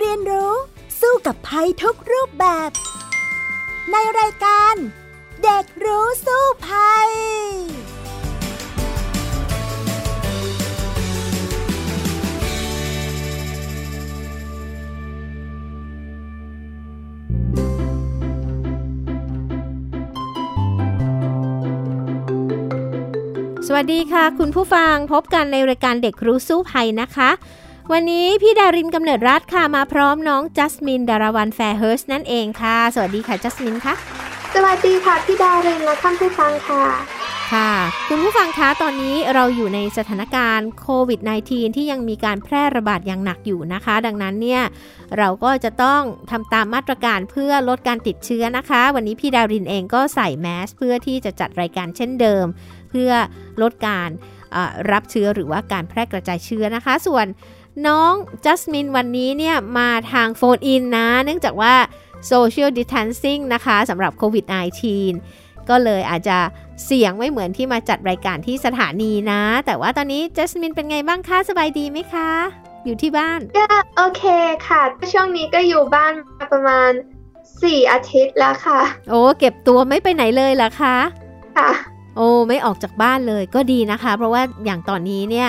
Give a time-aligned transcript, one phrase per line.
[0.00, 0.52] เรียนรู้
[1.00, 2.70] สู้กับภัยทุกรูปแบบ
[3.90, 4.74] ในรายการ
[5.42, 7.10] เด็กรู้สู้ภัย
[23.66, 27.30] สวัสดีค่ะ คุณผู้ฟังพบกันในรายการเด็กรู้สู้ภัยนะคะ
[27.92, 33.94] วันนี้พี่ดารินกำเนิดรัฐค่ะมาพร้อมน้องจัสมินดารวันแฟร์เฮิร์สนั่นเองค่ะ สวัสดีค่ะจัสมินค่ะ
[34.54, 36.84] สวัสดีค่ะพี่ดารินและท่านผู้ฟังค่ะ
[37.52, 37.72] ค่ะ
[38.08, 44.62] คุณผู้ฟังคะตอนนี้เราอยู่ในสถานการณ์โควิด -19 ที่ยังมีการแพร่ระบาดอย่างหนักอยู่นะคะ ดังนั้นเนี่ย
[45.18, 52.46] เราก็จะต้องทำตามมาตรการเพื่อลดการติดเชื้อนะคะ วันนี้พี่ดารินเองก็ใส่แมสเพื่อที่จะจัดรายการเช่นเดิม
[52.90, 53.10] เพื่อ
[53.62, 54.10] ลดการ
[54.92, 57.26] รับเชื้อหรือว่าการแพร่กระจายเชื้อนะคะ ส่วน
[57.86, 58.12] น้อง
[58.44, 61.74] จัสมินวันนี้เนี่ยมาทางโฟนอินนะ เนื่องจากว่า
[62.26, 64.44] social distancing นะคะสำหรับโควิด
[65.06, 66.38] -19 ก็เลยอาจจะ
[66.84, 72.30] เสียงไม่เหมือนที่มาจัดรายการที่สถานีนะ แต่ว่าตอนนี้จัสมินเป็นไงบ้างคะสบายดีไหมคะ
[72.84, 73.66] อยู่ที่บ้าน ก็
[73.96, 74.24] โอเค
[74.66, 76.90] ค่ะ ช่วงนี้ก็อยู่บ้านมาประมาณ
[77.40, 80.96] 4 อาทิตย์แล้วค่ะ โอ้เก็บตัวไม่ไปไหนเลยเหรอคะ
[81.56, 81.70] ค่ะ
[82.16, 85.48] โอ้ไม่ออกจากบ้านเลยก็ดีนะคะ เพราะว่าอย่างตอนนี้เนี่ย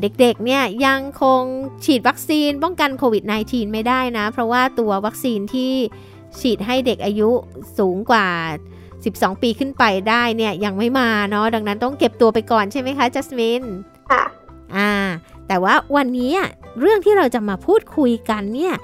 [0.00, 1.42] เด็กๆเนี่ยยังคง
[1.84, 5.72] ฉีดวัคซีนป้องกันโควิด -19 ไม่ได้นะ เพราะว่าตัววัคซีนที่
[6.40, 7.30] ฉีดให้เด็กอายุ
[7.78, 8.28] สูงกว่า
[8.84, 13.62] 12 ปีขึ้นไปได้เนี่ยยังไม่มาเนาะดังนั้นต้องเก็บตัวไปก่อนใช่ไหมคะจัสมิน
[14.10, 14.24] ค่ะ
[14.76, 14.92] อ่า
[15.48, 16.32] แต่ว่าวันนี้
[16.80, 18.74] เรื่องที่เราจะมาพูดคุยกันเนี่ย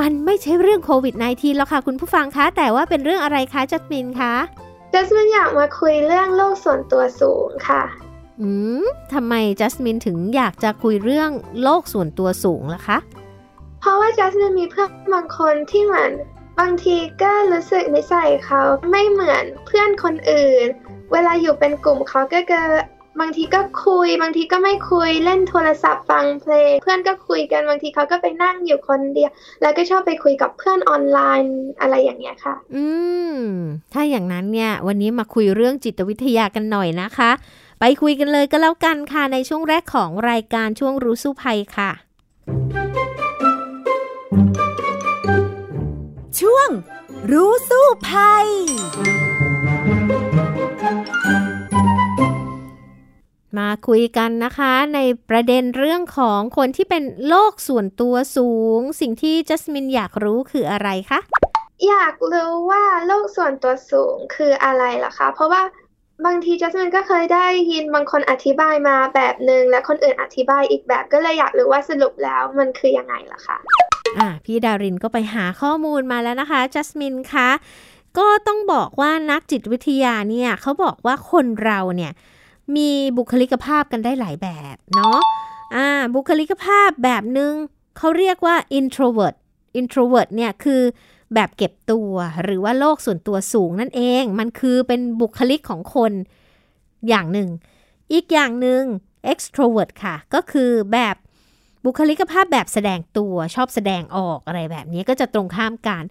[0.00, 4.34] มันไม่ใช่เรื่องโควิด -19 แล้วค่ะคุณผู้ฟังคะแต่ว่าเป็นเรื่องอะไรคะจัสมินคะ
[4.92, 7.82] จัสมินอยากมาคุยเรื่องโลกส่วนตัวสูงค่ะ
[8.40, 8.50] อื
[8.82, 11.30] มทำไมจัสมินถึงอยากจะคุยเรื่อง
[11.62, 12.98] โลกส่วนตัวสูงล่ะคะ
[13.80, 16.12] เพราะว่าจัสมินมีเพื่อนบางคนที่เหมือน
[16.58, 20.66] บางทีก็รู้สึกนิสัยเขาไม่เหมือนเพื่อนคนอื่น
[21.12, 22.60] เวลาอยู่เป็นกลุ่มเขาก็จะ
[23.20, 29.30] บางทีก็คุย บางทีก็ไม่คุยเล่นโทรศัพท์ฟังเพลง เพื่อนก็คุยกันบางทีเขาก็ไปนั่งอยู่คนเดียว
[29.62, 32.84] แล้วก็ชอบไปคุยกับเพื่อนออนไลน์อะไรอย่างเงี้ยค่ะ อื
[33.38, 33.40] ม
[33.92, 37.30] ถ้าอย่างนั้นเนี่ยวันนี้มาคุยเรื่องจิตวิทยากันหน่อยนะคะ
[37.80, 41.90] ไปคุยกันเลยก็แล้วกันค่ะในช่วงแรกของรายการช่วงรู้สู้ภัยค่ะ
[46.40, 46.68] ช่วง
[47.32, 48.46] รู้สู้ภัย
[53.58, 61.20] มาคุยกันนะคะ ในประเด็นเรื่องของคนที่เป็นโลกส่วนตัวสูง สิ่งที่จัสมินอยากรู้คืออะไรคะ
[61.88, 65.62] อยากรู้ว่าโลกส่วนตัวสูงคืออะไรล่ะคะ เพราะว่า
[66.26, 73.56] บางทีจัสมินก็เคยได้ยินบางคนอธิบายมาแบบหนึ่งและคนอื่นอธิบายอีกแบบก็เลยอยากรู้ว่าสรุปแล้วมันคือยังไงล่ะคะ
[74.18, 77.48] อะพี่ดารินก็ไปหาข้อมูลมาแล้วนะคะจัสมินคะ
[78.18, 82.12] ก็ต้องบอกว่านักจิตวิทยาเนี่ยเขาบอกว่าคนเราเนี่ย
[82.76, 85.18] มีบุคลิกภาพกันได้หลายแบบเนาะ
[85.74, 87.52] อ่าบุคลิกภาพแบบหนึง่ง
[87.96, 89.36] เขาเรียกว่า introvert
[89.80, 90.82] introvert เนี่ยคือ
[91.34, 92.12] แบบเก็บตัว
[92.44, 96.12] หรือว่าโลกส่วนตัวสูงนั่นเอง มันคือเป็นบุคลิกของคน
[97.08, 97.48] อย่างหนึ่ง
[98.12, 98.82] อีกอย่างหนึ่ง
[99.32, 101.16] extrovert ค่ะ ก็คือแบบ
[101.84, 106.02] บุคลิกภาพแบบแสดงตัวชอบแสดงออกอะไรแบบนี้ก็จะตรงข้ามกัน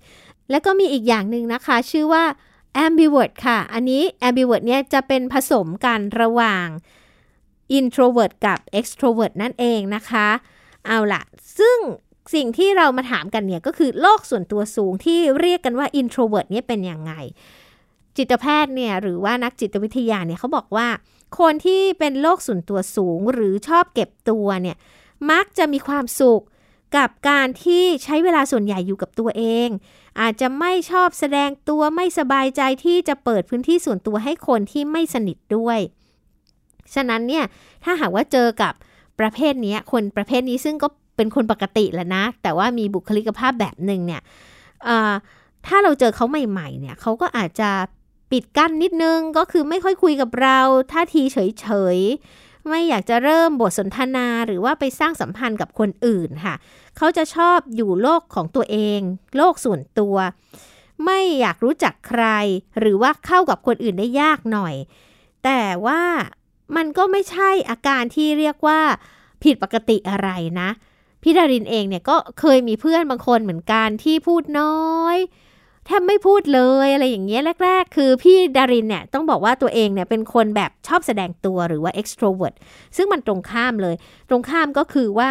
[0.50, 2.24] แล้วก็มีอีกอย่างหนึ่งนะคะ ชื่อว่า
[2.86, 6.68] ambivert ค่ะ อันนี้ ambivert เนี่ยจะเป็นผสมกันระหว่าง
[7.78, 10.28] introvert กับ extrovert นั่นเองนะคะ
[10.86, 11.22] เอาละ
[11.60, 11.78] ซึ่ง
[12.36, 17.14] สิ่งที่เรามาถามกันเนี่ยก็คือโลกส่วนตัวสูงที่เรียกกันว่า introvert เนี่ยเป็นยังไง
[18.18, 20.88] จิตแพทย์เนี่ยหรือว่านักจิตวิทยาเนี่ยเขาบอกว่า
[21.40, 24.78] คนที่เป็นโลกส่วนตัวสูงหรือชอบเก็บตัวเนี่ย
[25.32, 26.44] มักจะมีความสุข
[26.96, 29.68] กับการที่ใช้เวลาส่วนใหญ่อยู่กับตัวเอง
[30.22, 35.80] อาจจะไม่ชอบแสดงตัวไม่สบายใจที่จะเปิดพื้นที่ส่วนตัวให้คนที่ไม่สนิทด้วย
[36.94, 37.45] ฉะนั้นเนี่ย
[37.84, 38.74] ถ้าหากว่าเจอกับ
[39.19, 40.88] ประเภทนี้คนประเภทนี้ซึ่งก็
[41.18, 44.22] เป็นคนปกติแหละนะ แต่ว่ามีบุคลิกภาพแบบหนึ่งเนี่ย
[45.68, 47.69] ถ้าเราเจอเขาใหม่ๆเนี่ยเขาก็อาจจะ
[48.31, 50.60] ปิดกั้นนิดนึงก็คือไม่ค่อยคุยกับเรา
[50.92, 51.98] ท่าทีเฉย
[52.69, 56.56] ไม่อยากจะเริ่มบทสนทนาหรือว่าไปสร้างสัมพันธ์กับคนอื่นค่ะ
[56.98, 59.00] เขาจะชอบอยู่โลกของตัวเอง
[59.38, 60.16] โลกส่วนตัว
[61.06, 62.24] ไม่อยากรู้จักใคร
[62.80, 64.75] หรือว่าเข้ากับคนอื่นได้ยากหน่อย
[65.44, 66.02] แต่ว่า
[66.75, 68.80] มันก็ไม่ใช่อาการที่เรียกว่า
[69.44, 70.30] ผิดปกติอะไร
[70.60, 70.70] นะ
[71.22, 75.18] พี่ดารินเองเนี่ยก็เคยมีเพื่อนบางคนเหมือนกันที่พูดน้อย
[75.88, 82.56] แทบไม่พูดเลยอะไรอย่างเงี้ยแรก ๆ คือพี่ดารินเนี่ยต้องบอกว่าตัวเองเนี่ยเป็นคนแบบชอบแสดงตัวหรือว่า extrovert
[82.98, 83.95] ซึ่งมันตรงข้ามเลย
[84.30, 85.30] ตรงข้ามก็คือว่า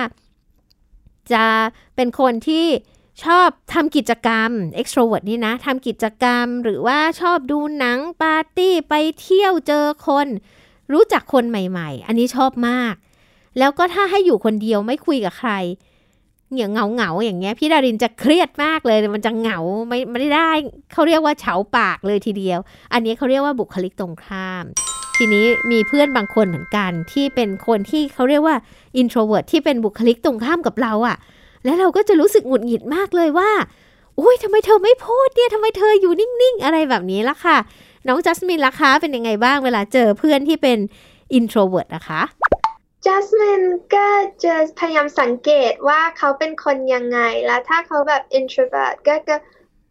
[1.32, 1.44] จะ
[1.97, 2.67] เป็นคนที่
[3.25, 4.50] ชอบทำกิจกรรม
[4.81, 10.29] extrovert นี่นะทำกิจกรรมหรือว่าชอบดูหนังปาร์ตี้ไปเที่ยวเจอคน
[10.93, 12.94] รู้จักคนใหม่ ๆ อันนี้ชอบมาก
[13.58, 15.53] แล้วก็ถ้าให้อยู่คนเดียวไม่คุยกับใคร
[16.52, 19.58] เหงี่ยเงาเงาอย่างเงี้ยพี่ดารินจะเครียดมากเลยมันจะเหงา
[19.88, 20.50] ไม่ไม่ได้
[20.93, 22.58] เขาเรียกว่าเฉาปากเลยทีเดียว
[22.93, 24.64] อันนี้เขาเรียกว่าบุคลิกตรงข้าม
[25.16, 28.56] ทีนี้มีเพื่อนบางคนเหมือนกันที่เป็นคนที่เขาเรียกว่า
[29.00, 31.16] introvert ที่เป็นบุคลิกตรงข้ามกับเราอะ
[31.64, 33.50] แล้วเราก็จะรู้สึกหงุดหงิดมากเลยว่า
[34.20, 37.56] อุ้ยทำไมเธอไม่พูดเนี่ยทำไมเธออยู่นิ่งๆ อะไรแบบนี้ล่ะค่ะ
[38.06, 40.78] น้องจัสมินล่ะคะเป็นยังไงบ้างเวลาเจอเพื่อนที่เป็น
[41.38, 42.22] introvert นะคะ
[43.06, 43.62] จัสมิน
[43.94, 44.08] ก็
[44.44, 49.37] จะพยายามสังเกตว่าเขาเป็นคนยังไง แล้วถ้าเขาแบบ introvert ก็จะ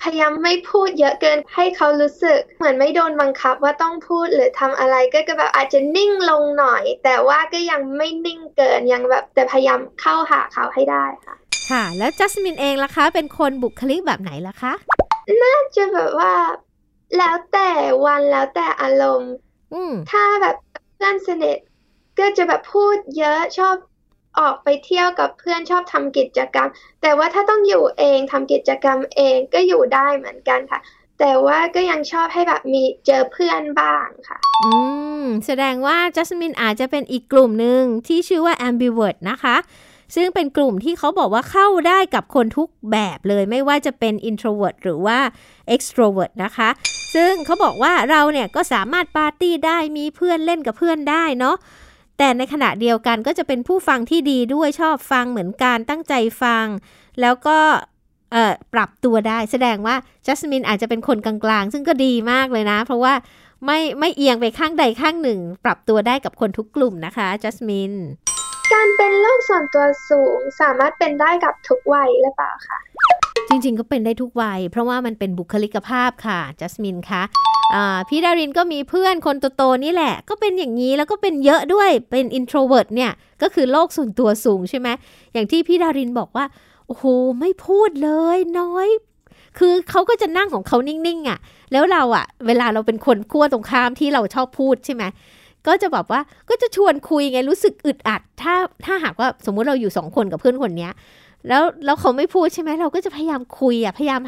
[0.03, 11.35] พยายามไม่พูดเยอะเกินให้เขารู้สึก เหมือนไม่โดนบังคับว่าต้องพูดหรือทำอะไรก็ก็แบบอาจจะนิ่งลงหน่อย แต่ว่าก็ยังไม่นิ่งเกินยังแบบแต่พยายามเข้าหาเขาให้ได้ค่ะ
[11.69, 14.73] ค่ะ แล้วจัสมินเองล่ะคะ เป็นคนบุคลิกแบบไหนล่ะคะ
[15.43, 16.33] น่าจะแบบว่า
[17.17, 17.69] แล้วแต่
[18.05, 19.33] วันแล้วแต่อารมณ์
[19.73, 20.55] อืมถ้าแบบ
[20.95, 21.57] เพื่อนสนิท
[22.19, 23.75] ก็จะแบบพูดเยอะชอบ
[24.39, 26.69] ออกไปเที่ยวกับเพื่อนชอบทำกิจกรรม
[27.01, 30.79] แต่ว่าถ้าต้องอยู่เองทำกิจกรรมเองก็อยู่ได้เหมือนกันค่ะ
[31.19, 34.71] แต่ว่าก็ยังชอบให้แบบมีเจอเพื่อนบ้างค่ะ อื
[35.23, 39.55] ม แสดงว่าจัสมินอาจจะเป็นอีกกลุ่มหนึ่งที่ชื่อว่า ambivert นะคะ
[40.15, 45.19] ซึ่งเป็นกลุ่มที่เขาบอกว่าเข้าได้กับคนทุกแบบเลยไม่ว่าจะเป็น introvert หรือว่า
[45.75, 46.69] extrovert นะคะ
[47.15, 51.55] ซึ่งเขาบอกว่าเราเนี่ยก็สามารถปาร์ตี้ได้มีเพื่อนเล่นกับเพื่อนได้เนาะ
[52.17, 56.65] แต่ในขณะเดียวกันก็จะเป็นผู้ฟังที่ดีด้วยชอบฟังเหมือนกันตั้งใจฟัง
[57.21, 57.57] แล้วก็
[58.73, 59.95] ปรับตัวได้ แสดงว่า
[60.25, 63.13] จัสมินอาจจะเป็นคนกลางๆ ซึ่งก็ดีมากเลยนะ เพราะว่า
[63.65, 67.93] ไม่ไม่เอียงไปข้างใดข้างหนึ่ง ปรับตัวได้กับคนทุกกลุ่มนะคะจัสมิน
[68.73, 72.79] การเป็นโรคส่วนตัวสูงสามารถเป็นได้กับทุกวัยหรือเปล่าคะ
[73.49, 77.23] จริง ๆ ก็เป็นได้ทุกวัย เพราะว่ามันเป็นบุคลิกภาพค่ะจัสมินคะ
[78.09, 83.11] พี่ดารินก็มีเพื่อนคนโตๆนี่แหละ ก็เป็นอย่างนี้แล้วก็เป็นเยอะด้วยเป็น introvert เนี่ย
[83.41, 84.87] ก็คือโลกส่วนตัวสูงใช่ไหม
[85.33, 86.45] อย่างที่พี่ดารินบอกว่า
[86.87, 87.03] โอ้โห
[87.39, 88.87] ไม่พูดเลยน้อย
[89.57, 91.39] คือเขาก็จะนั่งของเขานิ่งๆอะ่ะ
[91.71, 95.03] แล้วเราอะ่ะ เวลาเราเป็นคนขั้วตรงข้ามที่เราชอบพูดใช่ไหม
[95.67, 98.55] ก็จะแบบว่าก็จะชวนคุยไงรู้สึกอึดอัด ถ้า
[98.85, 100.91] ถ้าหากว่าสมมุติเราอยู่สองคนกับเพื่อนคนเนี้ย
[101.47, 104.21] แล้วแล้วเขาไม่พูดใช่ไหมเราก็จะพยายามคุยอะพยายาม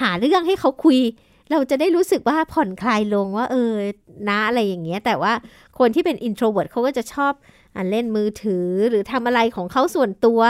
[0.00, 0.98] หาเรื่องให้เขาคุย
[1.50, 3.72] เราจะได้รู้สึกว่าผ่อนคลายลงว่า เออ
[4.28, 5.32] นะอะไรอย่างเงี้ย แต่ว่า
[5.78, 7.32] คนที่เป็น introvert เขาก็จะชอบ
[7.76, 10.40] อเล่นมือถือหรือทำอะไรของเขาส่วนตัว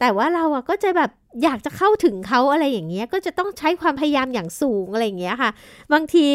[0.00, 1.10] แต่ว่าเราอะก็จะแบบ
[1.42, 5.50] อยากจะเข้าถึงเขาอะไรอย่างเงี้ยก็จะต้องใช้ความพยายามอย่างสูงอะไรอย่างเงี้ยค่ะ
[5.92, 6.26] บางที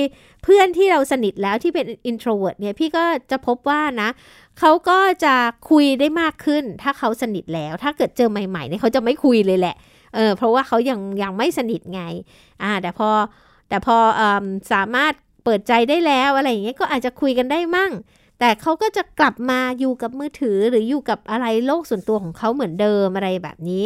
[0.44, 4.10] เพื่อนที่เราสนิทแล้วที่เป็น introvert เนี่ยพี่ก็จะพบว่านะ
[4.60, 5.36] เขาก็จะ
[5.70, 9.76] คุยได้มากขึ้น ถ้าเขาสนิทแล้ว ถ้าเกิดเจอใหม่ๆเนี่ยเขาจะไม่คุยเลยแหละ
[10.16, 12.02] เออเพราะว่าเขายังยังไม่สนิทไง
[12.64, 13.10] อ่าแต่พอ
[13.70, 14.22] แต่พออ
[14.74, 15.14] สามารถ
[15.44, 17.92] เปิดใจได้แล้วอะไรอย่างเงี้ยก็อาจจะคุยกันได้มั่ง
[18.40, 23.84] แต่เขาก็จะกลับมาอยู่กับมือถือหรืออยู่กับอะไรโลกส่วนตัวของเขาเหมือนเดิมอะไรแบบนี้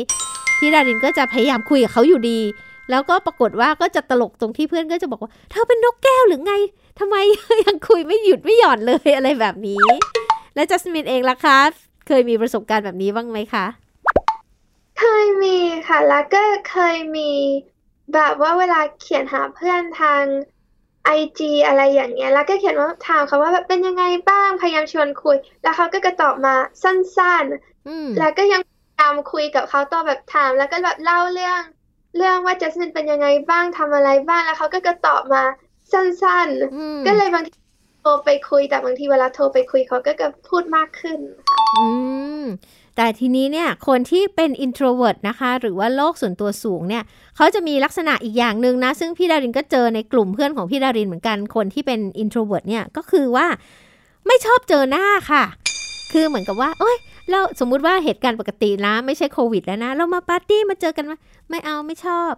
[0.60, 2.40] พี่ดารินก็จะพยายามคุยกับเขาอยู่ดี
[2.90, 6.54] แล้วก็ปรากฏว่าก็จะตลกตรงที่เพื่อนก็จะบอกว่าเธอเป็นนกแก้วหรือไง
[7.00, 7.16] ทำไม
[7.66, 9.84] ยังคุยไม่หยุดไม่หย่อนเลยอะไรแบบนี้
[10.56, 11.58] แล้วจัสมินเองล่ะคะ
[12.08, 13.66] เคยมีประสบการณ์แบบนี้บ้างไหมคะ
[15.00, 17.32] เคยมีค่ะแล้วก็เคยมี
[18.14, 20.24] แบบว่าเวลาเขียนหาเพื่อนทาง
[21.06, 26.94] ไอจีอะไรอย่างเงี้ย แล้วก็เขียนว่าถามเขาว่าแบบเป็นยังไงบ้าง พยายามชวนคุย แล้วเขาก็จะตอบมาสั้
[27.44, 27.46] น
[27.88, 31.62] อืมๆแล้วก็ยังพยายามคุยกับเขาต่อแบบถาม แล้วก็แบบเล่าเรื่อง
[32.18, 35.44] เรื่องว่าจัสมินเป็นยังไงบ้างทำอะไรบ้างแล้วเขาก็จะตอบมา
[35.92, 37.58] สั้นอืมๆก็เลยบางที
[38.02, 41.20] โทรไปคุยแต่บางทีเวลาโทรไปคุยเขาก็จะพูดมากขึ้น
[41.78, 41.86] อื
[42.44, 42.46] ม
[42.96, 47.04] แต่ทีนี้เนี่ยคนที่เป็น introvert นะคะ หรือว่าโลกส่วนตัวสูงเนี่ย
[47.36, 53.48] เขาจะมีลักษณะอีกอย่างหนึ่งนะ ซึ่งพี่ดารินก็เจอในกลุ่มเพื่อนของพี่ดารินเหมือนกันคนที่เป็น introvert เนี่ยก็คือว่า
[54.28, 55.44] ไม่ชอบเจอหน้าค่ะ
[56.12, 56.98] คือเหมือนกับว่า เอ้ย
[57.32, 61.14] เราสมมุติว่าเหตุการณ์ปกตินะ ไม่ใช่โควิดแล้วนะ เรามาปาร์ตี้มาเจอกันไหม
[61.50, 62.34] ไม่เอาไม่ชอบ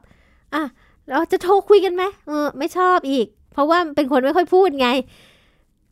[0.54, 0.64] อะ
[1.10, 4.90] เราจะโทรคุยกันไหมเออ ไม่ชอบอีก เพราะว่าเป็นคนไม่ค่อยพูดไง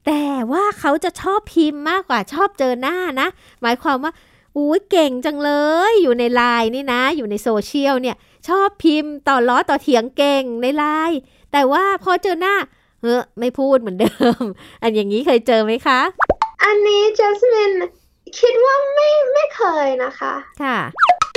[0.06, 3.28] แต่ว่าเขาจะชอบพิมพ์มากกว่าชอบเจอหน้านะ
[3.62, 4.12] หมายความว่า
[4.58, 5.52] อุ้ยเก่งจังเล
[5.92, 8.16] ย อยู่ในไลน์นี่นะ อยู่ในโซเชียลเนี่ย
[8.48, 11.20] ชอบพิมพ์ต่อล้อต่อเถียงเก่งในไลน์
[11.52, 12.56] แต่ว่าพอเจอหน้า
[13.02, 14.44] เฮ้อไม่พูดเหมือนเดิม
[14.82, 16.00] อันอย่างนี้เคยเจอไหมคะ
[16.64, 17.72] อันนี้จัสมิน
[18.40, 20.34] คิดว่าไม่ไม่เคยนะคะ
[20.64, 20.80] ค่ะ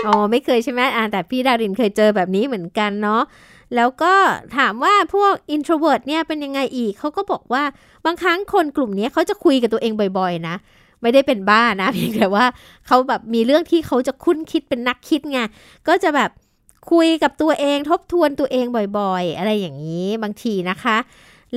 [0.07, 3.23] อ๋อไม่เคยใช่ไหมอ่าแต่พี่ดารินเคยเจอแบบนี้เหมือนกันเนาะ
[3.77, 4.15] แล้วก็
[4.57, 7.65] ถามว่าพวก introvert เนี่ยเป็นยังไงอีกเขาก็บอกว่า
[8.05, 10.57] บางครั้งคนกลุ่มนี้เขาจะคุยกับตัวเองบ่อยๆ นะ
[11.03, 12.45] ไม่ได้เป็นบ้านะเพียงแต่ว่า
[12.87, 15.39] เขาแบบมีเรื่องที่เขาจะคุ้นคิดเป็นนักคิดไง
[15.89, 16.31] ก็จะแบบ
[16.93, 18.67] คุยกับตัวเองทบทวนตัวเอง
[18.99, 20.97] บ่อยๆ อะไรอย่างนี้บางทีนะคะ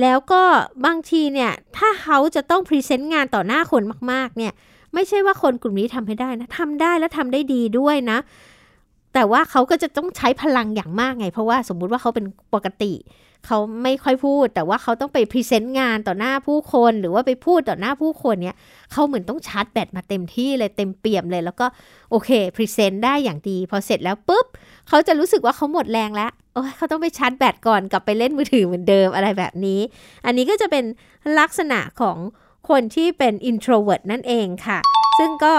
[0.00, 0.42] แล้วก็
[0.86, 4.52] บางทีเนี่ยถ้าเขาจะต้องพรีเซนต์งานต่อหน้าคนมากๆเนี่ย
[4.94, 8.18] ไม่ใช่ว่าคนกลุ่มนี้ทำไม่ได้นะทำได้แล้วทำได้ดีด้วยนะ
[9.14, 12.92] แต่ว่าเขาก็จะต้องใช้พลังอย่างมากไง เพราะว่าสมมุติว่าเขาเป็นปกติ
[13.46, 18.56] เขาไม่ค่อยพูด แต่ว่าเขาต้องไป present งานต่อหน้าผู้คน หรือว่าไปพูดต่อหน้าผู้คนเนี่ย
[18.92, 21.66] เขาเหมือนต้องชาร์จแบตมาเต็มที่เลยเต็มเปี่ยมเลย แล้วก็
[22.10, 24.46] โอเค present ได้อย่างดี พอเสร็จแล้วปุ๊บ
[24.88, 29.80] เขาจะรู้สึกว่าเขาหมดแรงแล้วโอ้ยเขาต้องไปชาร์จแบตก่อนกลับไปเล่นมือถือเหมือนเดิมอะไรแบบนี้
[30.26, 30.84] อันนี้ก็จะเป็น
[31.38, 32.16] ลักษณะของ
[32.68, 34.78] คนที่เป็น introvert นั่นเองค่ะ
[35.18, 35.54] ซึ่งก็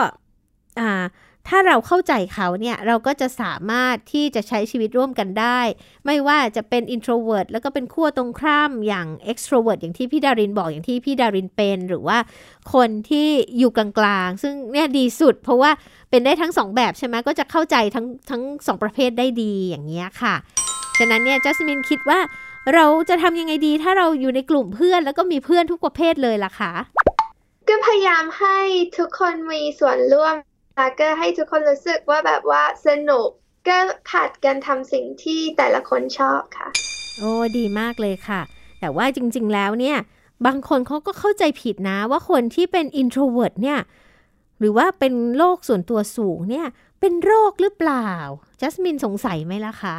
[1.52, 5.60] ถ้าเราเข้าใจเขาเนี่ยเราก็จะสามารถที่จะใช้ชีวิตร่วมกันได้
[6.06, 12.18] ไม่ว่าจะเป็น introvert แล้วก็เป็นขั้วตรงข้ามอย่าง extrovert อย่างที่พี่ดารินบอกอย่างที่พี่ดารินเป็น หรือว่า
[12.74, 15.72] คนที่อยู่กลางๆ ซึ่งเนี่ยดีสุด เพราะว่า
[16.10, 20.36] เป็นได้ทั้งสองแบบใช่ไหมก็จะเข้าใจทั้งทั้งสองประเภทได้ดีอย่างเงี้ยค่ะ
[20.98, 22.20] ฉะนั้นเนี่ยจัสมินคิดว่า
[22.76, 26.74] เราจะทำยังไงดีถ้าเราอยู่ในกลุ่มเพื่อน แล้วก็มีเพื่อนทุกประเภทเลยล่ะคะ
[27.68, 28.58] ก็พยายามให้
[28.98, 30.36] ทุกคนมีส่วนร่วม
[30.78, 33.28] แล้วก็ให้ทุกคนรู้สึกว่าแบบว่าสนุก
[33.68, 33.78] ก็
[34.10, 36.68] ผัดกันทำสิ่งที่แต่ละคนชอบค่ะ
[37.20, 38.42] โอ้ดีมากเลยค่ะ
[38.80, 39.98] แต่ว่าจริง ๆ แล้วเนี่ย
[40.46, 43.80] บางคนเขาก็เข้าใจผิดนะว่าคนที่เป็น introvert เนี่ย
[44.60, 46.68] หรือว่าเป็นโรคส่วนตัวสูงเนี่ย
[47.00, 48.10] เป็นโรคหรือเปล่า
[48.62, 49.98] จัสมินสงสัยไหมล่ะคะ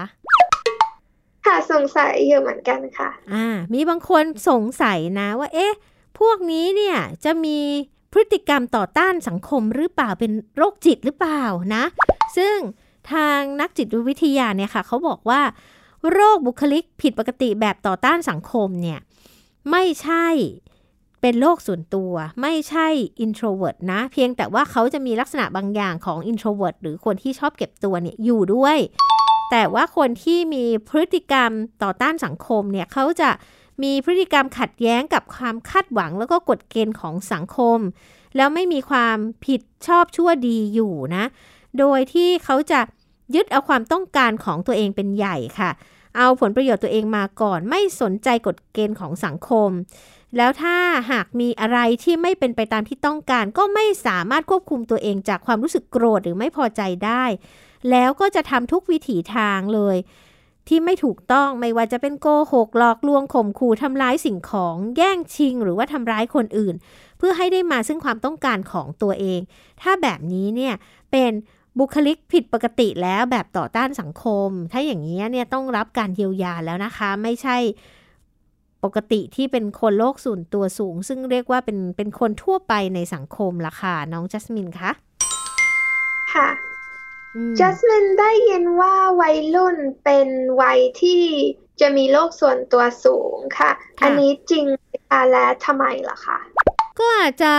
[1.49, 5.75] ค่ะสงสัยอยู่เหมือนกันค่ะ อ่า มีบางคนสงสัยนะว่า เอ๊ะ
[6.19, 7.59] พวกนี้เนี่ยจะมี
[8.13, 11.85] พฤติกรรมต่อต้านสังคมหรือเปล่าเป็นโรคจิตหรือเปล่านะ
[12.37, 12.57] ซึ่ง
[13.13, 15.41] ทางนักจิตวิทยาเนี่ยค่ะเขาบอกว่า
[16.13, 18.99] โรคบุคลิกผิดปกติแบบต่อต้านสังคมเนี่ย
[19.71, 20.27] ไม่ใช่
[21.21, 22.13] เป็นโรคส่วนตัว
[22.43, 22.87] ไม่ใช่
[23.25, 28.79] introvert นะ เพียงแต่ว่าเขาจะมีลักษณะบางอย่างของ introvert หรือคนที่ชอบเก็บตัวเนี่ยอยู่ด้วย
[29.51, 31.51] แต่ว่าคนที่มีพฤติกรรม
[31.83, 33.31] ต่อต้านสังคมเนี่ยเขาจะ
[33.83, 37.79] มีพฤติกรรมขัดแย้งกับความคาดหวังแล้วก็กฎเกณฑ์ของสังคม
[38.37, 41.25] แล้วไม่มีความผิดชอบชั่วดีอยู่นะ
[41.79, 42.81] โดยที่เขาจะ
[43.35, 45.71] ยึดเอาความต้องการของตัวเองเป็นใหญ่ค่ะ
[46.17, 49.71] เอาผลประโยชน์ตัวเองมาก่อนไม่สนใจกฎเกณฑ์ของสังคม
[50.37, 50.77] แล้วถ้า
[51.11, 57.25] หากมีอะไรที่ไม่เป็นไปตามที่ต้องการ ก็ไม่สามารถควบคุมตัวเองจากความรู้สึกโกรธหรือไม่พอใจได้
[57.91, 59.97] แล้วก็จะทำทุกวิถีทางเลย
[60.69, 66.75] ที่ไม่ถูกต้องไม่ว่าจะเป็นโกหกหลอกลวงข่มขู่ทำร้ายสิ่งของ แย่งชิง หรือว่าทำร้ายคนอื่น
[67.19, 69.41] เพื่อให้ได้มาซึ่งความต้องการของตัวเอง
[69.83, 70.75] ถ้าแบบนี้เนี่ย
[71.11, 71.33] เป็น
[71.79, 77.57] บุคลิกผิดปกติแล้วแบบต่อต้านสังคม ถ้าอย่างนี้เนี่ยต้องรับการเยียวยาแล้วนะคะ ไม่ใช่
[78.85, 84.91] ปกติที่เป็นคนโลกส่วนตัวสูง ซึ่งเรียกว่าเป็นเป็นคนทั่วไปในสังคมละค่ะ น้องจัสมินคะ
[86.35, 86.49] ค่ะ
[87.59, 90.29] จัสมินได้ยินว่าวัยรุ่นเป็น
[90.61, 91.23] วัยที่
[91.81, 96.39] จะมีโลกส่วนตัวสูงค่ะค่ะอันนี้จริงไหมคะและทำไมล่ะคะ
[96.99, 97.55] ก็อาจจะ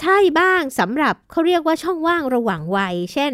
[0.00, 3.32] ใช่บ้างสำหรับเขาเรียกว่าช่องว่างระหว่างวัย เช่น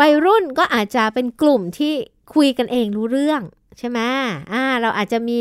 [0.00, 1.94] วัยรุ่นก็อาจจะเป็นกลุ่มที่
[2.34, 3.42] คุยกันเองรู้เรื่อง
[3.78, 3.98] ใช่ไหม
[4.52, 5.38] อ่า เราอาจจะมี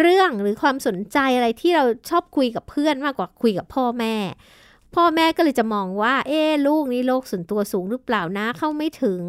[0.00, 4.14] เรื่องหรือความสนใจอะไรที่เราชอบคุยกับเพื่อนมากกว่าคุยกับพ่อแม่
[4.94, 9.22] พ่อแม่ก็เลยจะมองว่า เอ๊ลูกนี้โลกส่วนตัวสูงหรือเปล่านะเข้าไม่ถึง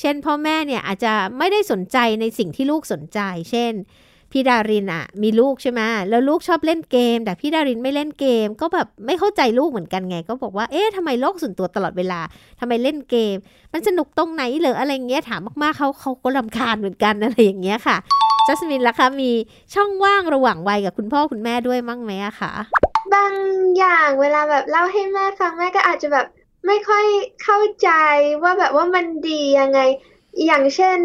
[0.00, 3.72] เช่น พ่อแม่เนี่ยอาจจะไม่ได้สนใจในสิ่งที่ลูกสนใจ เช่น
[4.32, 12.20] พี่ดารินอะมีลูกใช่ไหมแล้วลูกชอบเล่นเกม แต่พี่ดารินไม่เล่นเกม ก็แบบไม่เข้าใจลูกเหมือนกันไง ก็บอกว่าเอ๊ะทำไมโลกส่วนตัวตลอดเวลา
[12.60, 13.36] ทำไมเล่นเกม
[13.72, 17.96] มันสนุกตรงไหนเหรออะไรเงี้ยถามมากๆเขาเขาก็ลำคาญเหมือนกันอะไรอย่างเงี้ยค่ะ
[18.46, 19.30] จัสมินล่ะคะมี
[19.74, 22.52] ช่องว่างระหว่างวัยกับคุณพ่อคุณแม่ด้วยมั้งไหมอะคะ
[23.14, 23.32] บาง
[23.78, 26.26] อย่างเวลาแบบเล่าให้แม่ฟังแม่ก็อาจจะแบบ
[26.66, 27.04] ไม่ค่อย
[27.42, 27.90] เข้าใจ
[28.42, 29.80] ว่าแบบว่ามันดียังไง
[30.46, 30.98] อย่างเช่น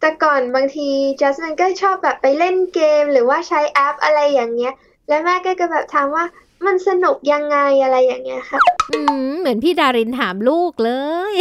[0.00, 0.88] แต่ก่อนบางที
[1.20, 4.74] จัสมินก็ชอบแบบไปเล่นเกมหรือว่าใช้แอปอะไรอย่างเงี้ย
[5.08, 6.24] แล้วแม่ก็จะแบบถามว่า
[6.66, 8.60] มันสนุกยังไงอะไรอย่างเงี้ยค่ะ
[8.94, 10.92] อืม เหมือนพี่ดารินถามลูกเล
[11.32, 11.34] ย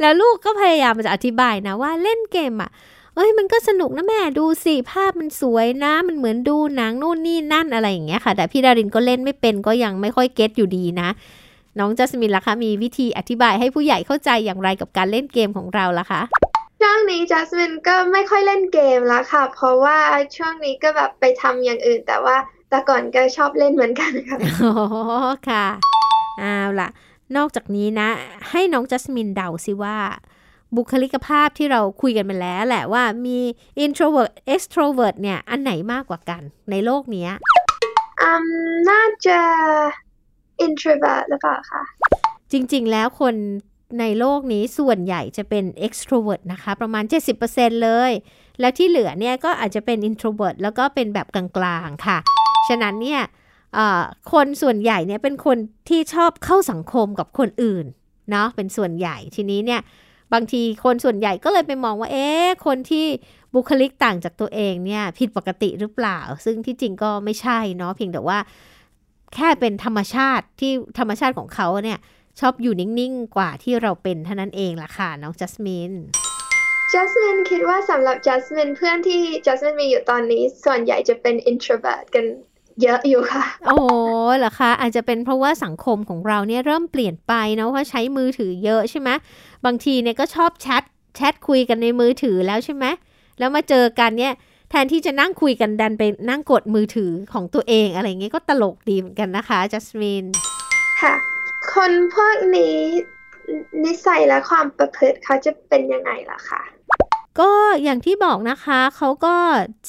[0.00, 2.70] แล้วลูกก็พยายามจะอธิบายนะว่าเล่นเกมอะ
[3.16, 11.08] เอ้ยมันก็สนุกนะแม่ดูสิภาพมันสวยนะ มันเหมือนดูหนังนู่นนี่นั่นอะไรอย่างเงี้ยค่ะ แต่พี่ดารินก็เล่นไม่เป็นก็ยังไม่ค่อยเก็ตอยู่ดีนะ
[11.78, 16.22] น้องจัสมินล่ะคะมีวิธีอธิบายให้ผู้ใหญ่เข้าใจอย่างไรกับการเล่นเกมของเราล่ะคะ
[16.80, 19.98] ช่วงนี้จัสมินก็ไม่ค่อยเล่นเกมแล้วค่ะ เพราะว่า
[20.36, 22.36] ช่วงนี้ก็แบบไปทำอย่างอื่น แต่ว่า
[22.70, 24.74] แต่ก่อนก็ชอบเล่นเหมือนกันค่ะอ๋อ
[25.48, 25.66] ค่ะ
[26.40, 26.88] เอาล่ะ
[27.36, 28.08] นอกจากนี้นะ
[28.50, 29.96] ให้น้องจัสมินเดาสิว่า
[30.74, 33.38] บุคลิกภาพที่เราคุยกันมาแล้วแหละว่ามี
[33.84, 37.30] introvert extrovert เนี่ย อันไหนมากกว่ากันในโลกเนี้ย
[38.20, 38.46] อืม
[38.90, 39.38] น่าจะ
[40.66, 41.82] introvert หรือเปล่าคะ
[42.52, 43.34] จริงๆ แล้วคน
[44.00, 47.04] ในโลกนี้ส่วนใหญ่จะเป็น extrovert นะคะ ประมาณ
[47.44, 48.12] 70%เลย
[48.60, 52.18] แล้วที่เหลือเนี่ยก็อาจจะเป็น introvert แล้วก็เป็นแบบกลางๆ ค่ะ
[52.68, 53.22] ฉะนั้นเนี่ย
[54.32, 55.58] คนส่วนใหญ่เนี่ยเป็นคน
[55.88, 57.86] ที่ชอบเข้าสังคมกับคนอื่น
[58.30, 59.80] เนาะเป็นส่วนใหญ่ทีนี้เนี่ย
[60.32, 63.06] บางทีคนส่วนใหญ่ก็เลยไปมองว่า เอ๊ะ คนที่
[63.54, 68.38] บุคลิกต่างจากตัวเองเนี่ย ผิดปกติหรือเปล่า ซึ่งที่จริงก็ไม่ใช่เนาะเพียงแต่ว่า
[69.34, 71.98] แค่เป็นธรรมชาติที่ธรรมชาติของเขาเนี่ย
[72.40, 75.92] ชอบอยู่นิ่ง ๆ กว่าที่เราเป็นเท่านั้นเองล่ะค่ะ น้องจัสมิน
[76.92, 82.24] จัสมินคิดว่าสำหรับจัสมินเพื่อนที่จัสมินมีอยู่ตอนนี้ ส่วนใหญ่จะเป็น introvert กัน
[82.82, 83.76] เยอะอยู่ค่ะ โอ้
[84.38, 89.08] เหรอคะ อาจจะเป็นเพราะว่าสังคมของเราเนี่ยเริ่มเปลี่ยนไปเนาะเพราะใช้มือถือเยอะใช่ไหม
[89.66, 90.82] บางทีเนี่ยก็ชอบแชท
[91.16, 92.84] แชทคุยกันในมือถือแล้วใช่ไหม
[93.38, 94.34] แล้วมาเจอกันเนี่ย
[94.70, 100.24] แทนที่จะนั่งคุยกันดันไปนั่งกดมือถือของตัวเองอะไรเงี้ยก็ตลกดีเหมือนกันนะคะจัสมิน
[101.00, 101.14] ค่ะ
[101.72, 102.78] คนพวกนี้
[103.84, 106.62] นิสัยและความประพฤติเขาจะเป็นยังไงล่ะคะ
[107.40, 107.50] ก็
[107.82, 109.36] อย่างที่บอกนะคะเขาก็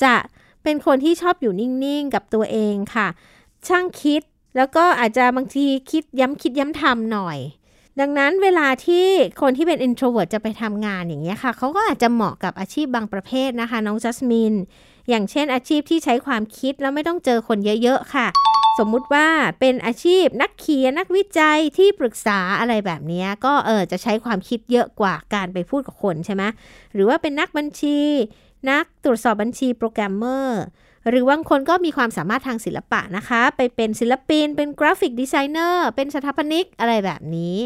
[0.03, 0.15] จะ
[0.63, 3.07] เป็นคนที่ชอบอยู่นิ่งๆกับตัวเองค่ะ
[3.67, 4.21] ช่างคิด
[4.57, 7.37] แล้วก็อาจจะบางทีคิดย้ำคิดย้ำทำหน่อย
[8.01, 9.05] ดังนั้นเวลาที่
[9.41, 14.53] คนที่เป็น introvert จะไปทำงานอย่างเงี้ยค่ะ เขาก็อาจจะเหมาะกับอาชีพบางประเภทนะคะ น้องจัสมิน
[15.09, 18.27] อย่างเช่นอาชีพที่ใช้ความคิดแล้วไม่ต้องเจอคนเยอะๆค่ะ
[18.79, 19.27] สมมุติว่า
[19.59, 26.43] เป็นอาชีพนักเขียนนักวิจัยที่ปรึกษาอะไรแบบนี้ก็เออจะใช้ความคิดเยอะกว่าการไปพูดกับคนใช่ไหม
[26.93, 27.99] หรือว่าเป็นนักบัญชี
[28.69, 30.61] นักตรวจสอบบัญชีโปรแกรมเมอร์
[31.07, 37.57] หรือบางคนก็มีความสามารถทางศิลปะนะคะ ไปเป็นศิลปิน เป็น graphic designer เป็นสถาปนิก อะไรแบบนี้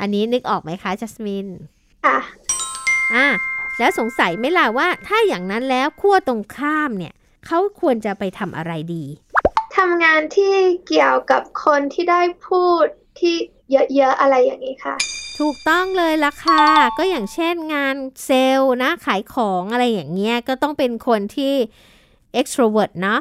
[0.00, 1.46] อันนี้นึกออกไหมคะจัสมิน
[2.06, 2.18] อะ
[3.14, 3.28] อะ
[3.78, 7.14] แล้วสงสัยไหมล่ะว่า ถ้าอย่างนั้นแล้วขั้วตรงข้ามเนี่ย
[7.46, 9.04] เขาควรจะไปทำอะไรดี
[9.76, 10.54] ทำงานที่
[10.86, 12.86] เกี่ยวกับคนที่ได้พูด
[13.18, 13.34] ที่
[13.70, 14.96] เยอะๆอะไรอย่างนี้ค่ะ
[15.40, 16.64] ถูกต้องเลยล่ะค่ะ
[16.98, 21.54] ก็อย่างเช่นงานเซลล์นะขายของอะไรอย่างเงี้ยก็ต้องเป็นคนที่
[22.40, 23.20] extrovert เนาะ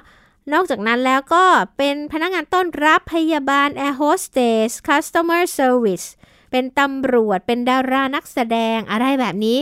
[0.54, 1.43] นอกจากนั้นแล้วก็
[1.78, 6.08] เป็นพนักงานต้อนรับพยาบาล air hostess customer service
[6.52, 9.60] เป็นตำรวจเป็นดารานักแสดงอะไรแบบนี้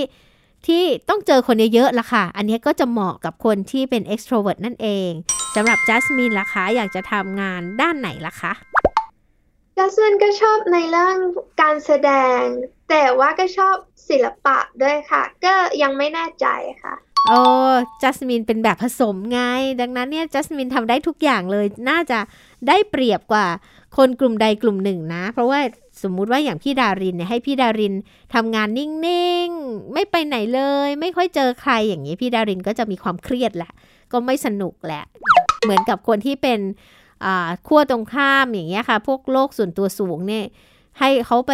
[0.67, 5.09] ที่ต้องเจอคนเยอะๆล่ะค่ะ อันนี้ก็จะเหมาะกับคนที่เป็น extrovert นั่นเอง
[5.55, 8.53] สำหรับจัสมินล่ะคะอยากจะทำงานด้านไหนล่ะคะ
[9.77, 11.17] จัสมินก็ชอบในเรื่อง
[11.61, 12.41] การแสดง
[12.89, 13.75] แต่ว่าก็ชอบ
[14.09, 16.47] ศิลปะด้วยค่ะ ก็ยังไม่แน่ใจ
[16.83, 16.95] ค่ะ
[17.27, 17.39] โอ้
[18.01, 19.39] จัสมินเป็นแบบผสมไง
[19.81, 22.19] ดังนั้นเนี่ยจัสมินทำได้ทุกอย่างเลย น่าจะ
[22.67, 23.47] ได้เปรียบกว่า
[23.97, 25.59] คนกลุ่มใดกลุ่มหนึ่งนะ เพราะว่า
[26.03, 27.93] สมมุติว่าอย่างพี่ดารินเนี่ยให้พี่ดาริน
[28.33, 33.71] ทำงานนิ่งๆ ไม่ไปไหนเลย ไม่ค่อยเจอใครอย่างนี้ พี่ดารินก็จะมีความเครียดแหละ
[34.11, 35.03] ก็ไม่สนุกแหละ
[35.63, 36.59] เหมือนกับคนที่เป็น
[37.67, 40.45] ขั้วตรงข้ามอย่างเงี้ยค่ะ พวกโลกส่วนตัวสูงเนี่ย
[40.99, 41.53] ให้เขาไป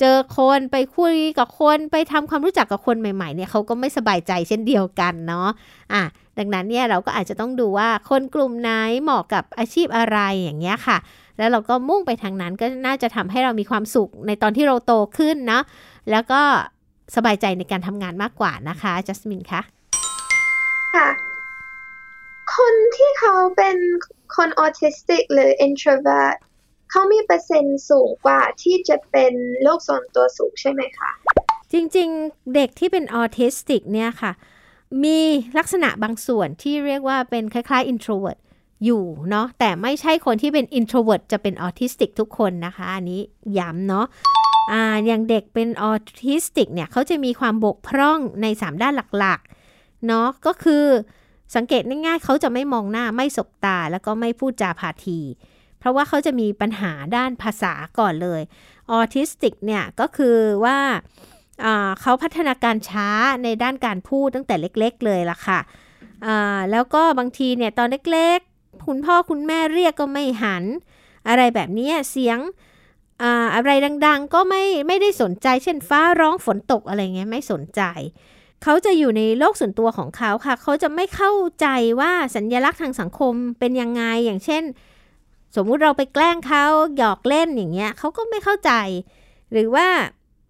[0.00, 5.48] เจอคนไปคุยกับคนไปทำความรู้จักกับคนใหม่ๆเนี่ยเขาก็ไม่สบายใจเช่นเดียวกันเนาะ
[5.92, 6.02] อะ
[6.38, 8.70] ดังนั้นเนี่ยเราก็อาจจะต้องดูว่าคนกลุ่มไหน
[9.02, 10.98] เหมาะกับอาชีพอะไรอย่างเงี้ยค่ะ
[11.38, 15.62] แล้วเราก็มุ่งไปทางนั้นก็น่าจะทำให้เรามีความสุขในตอนที่เราโตขึ้นเนาะ
[16.10, 16.40] แล้วก็
[17.16, 19.60] สบายใจในการทำงานมากกว่านะคะจัสมินคะ
[20.94, 21.08] ค่ะ
[22.56, 23.76] คนที่เขาเป็น
[24.36, 26.36] คนออทิสติกหรือ introvert
[26.90, 31.10] เขามีเปอร์เซ็นต์สูงกว่าที่จะเป็นโรคส่วนตัวสูงใช่ไหมคะ
[31.72, 34.32] จริงๆ เด็กที่เป็นออทิสติกเนี่ยค่ะ
[35.04, 35.18] มี
[35.58, 38.38] ลักษณะบางส่วนที่เรียกว่าเป็นคล้ายๆ introvert
[38.84, 43.20] อยู่เนาะแต่ไม่ใช่คนที่เป็น introvert จะเป็นออทิสติกทุกคนนะคะ อันนี้
[43.58, 44.06] ย้ำเนาะ
[44.72, 45.92] อ่าอย่างเด็กเป็นออ
[46.24, 50.84] ทิสติกเนี่ยเขาจะมีความบกพร่องใน 3 ด้านหลักๆเนาะก็คือ
[51.54, 55.20] สังเกตง่ายๆ เขาจะไม่มองหน้าไม่สบตา แล้วก็ไม่พูดจาพาที
[55.86, 58.42] ราะว่าเขาจะมีปัญหาด้านภาษาก่อนเลย
[58.90, 60.78] ออทิสติกเนี่ยก็คือว่า
[62.00, 63.08] เขาพัฒนาการช้า
[63.44, 65.60] ในด้านการพูดตั้งแต่เล็กๆเลยล่ะค่ะ
[66.70, 70.64] แล้วก็บางทีเนี่ยตอนเล็กๆ คุณพ่อคุณแม่เรียกก็ไม่หัน
[71.28, 72.38] อะไรแบบนี้เสียง
[73.54, 73.70] อะไร
[74.06, 77.82] ดัง ๆ ก็ไม่ไม่ได้สนใจเช่นฟ้าร้องฝนตกอะไรเงี้ยไม่สนใจ
[78.62, 81.66] เขาจะอยู่ในโลกส่วนตัวของเขาค่ะ เขาจะไม่เข้าใจ
[82.00, 84.62] ว่าสัญญลักษณ์ทางสังคมเป็นยังไงอย่างเช่น
[85.56, 86.64] สมมุติเราไปแกล้งเขา
[86.98, 88.72] หยอกเล่นอย่างเงี้ยเขาก็ไม่เข้าใจ
[89.52, 89.86] หรือว่า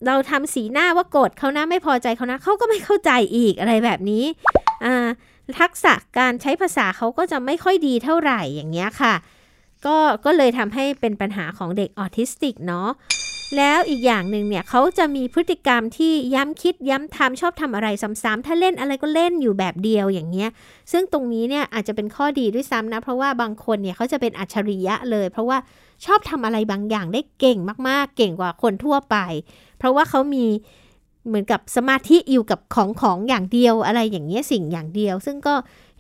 [0.07, 4.25] เราทำสีหน้าว่าโกรธเขานะไม่พอใจเขานะเขาก็ไม่เข้าใจอีกอะไรแบบนี้
[4.85, 5.07] อ่า
[5.61, 9.15] ทักษะการใช้ภาษาเขาก็จะไม่ค่อยดีเท่าไหร่อย่างเงี้ยค่ะ
[9.87, 12.89] ก็ก็เลยทำให้เป็นปัญหาของเด็กออทิสติกเนาะ
[13.57, 20.49] แล้วอีกอย่างหนึ่งเนี่ยเขาจะมีพฤติกรรมที่ย้ำคิดย้ำทำชอบทำอะไรซ้ำๆถ้าเล่นอะไรก็เล่นอยู่แบบเดียวอย่างเงี้ย
[20.93, 25.59] ซึ่งตรงนี้เนี่ยอาจจะเป็นข้อดีด้วยซ้ำนะ เพราะว่าบางคนเนี่ยเขาจะเป็นอัจฉริยะเลย เพราะว่า
[26.05, 29.17] ชอบทำอะไรบางอย่างได้เก่งมากๆ เก่งกว่าคนทั่วไป
[29.79, 30.47] เพราะว่าเขามี
[31.27, 35.55] เหมือนกับสมาธิอยู่กับของของอย่างเดียวอะไรอย่างเงี้ยสิ่งอย่างเดียว ซึ่งก็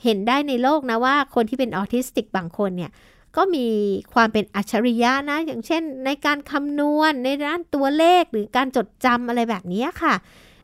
[0.05, 2.91] เห็นได้ในโลกนะว่าคนที่เป็นออทิสติกบางคนเนี่ย
[3.37, 3.66] ก็มี
[4.14, 10.14] ความเป็นอัจฉริยะนะ อย่างเช่น ในการคำนวณในด้านตัวเลขหรือการจดจำอะไรแบบนี้ค่ะ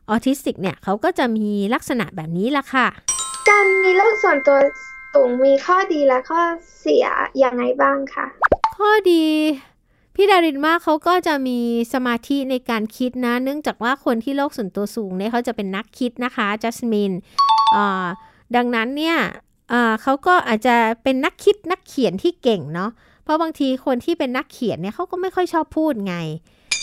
[0.08, 2.86] ออทิสติกเนี่ยเขาก็จะมีลักษณะแบบนี้ละค่ะ
[3.48, 4.58] การมีโลกส่วนตัว
[5.12, 6.42] สูงมีข้อดีและข้อ
[6.80, 7.06] เสีย
[7.44, 8.26] ยังไงบ้างคะ
[8.76, 9.24] ข้อดี
[10.14, 11.58] พี่ดารินว่าเขาก็จะมี
[11.92, 17.12] สมาธิในการคิดนะ เนื่องจากว่าคนที่โลกส่วนตัวสูงเนี่ยเขาจะเป็นนักคิดนะคะจัสมิน
[18.56, 19.16] ดังนั้นเนี่ย
[20.02, 22.90] เขาก็อาจจะเป็นนักคิดนักเขียนที่เก่งเนาะ
[23.24, 26.16] เพราะบางทีคนที่เป็นนักเขียนเนี่ยเขาก็ไม่ค่อยชอบพูดไง